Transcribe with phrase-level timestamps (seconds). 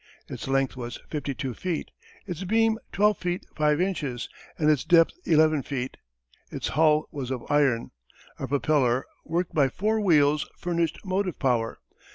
[0.27, 1.91] Its length was fifty two feet,
[2.25, 5.95] its beam twelve feet five inches, and its depth eleven feet.
[6.49, 7.91] Its hull was of iron.
[8.39, 11.77] A propeller, worked by four wheels, furnished motive power.